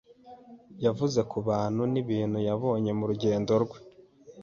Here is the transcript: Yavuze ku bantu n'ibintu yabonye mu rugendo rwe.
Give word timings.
Yavuze 0.85 1.19
ku 1.31 1.37
bantu 1.47 1.81
n'ibintu 1.93 2.37
yabonye 2.47 2.91
mu 2.97 3.05
rugendo 3.09 3.51
rwe. 3.63 3.77